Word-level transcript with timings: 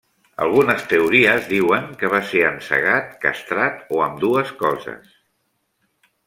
Algunes 0.43 0.85
teories 0.93 1.49
diuen 1.51 1.85
que 1.99 2.09
va 2.13 2.21
ser 2.29 2.41
encegat, 2.47 3.13
castrat, 3.27 3.85
o 3.99 4.03
ambdues 4.07 4.55
coses. 4.65 5.15